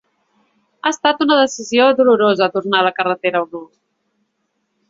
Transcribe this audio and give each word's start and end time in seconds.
Ha 0.87 0.91
estat 0.95 1.21
una 1.25 1.37
decisió 1.41 1.87
dolorosa, 2.01 2.49
tornar 2.57 2.81
a 2.81 2.89
la 2.89 2.93
carretera 2.99 3.43
o 3.45 3.49
no... 3.53 3.63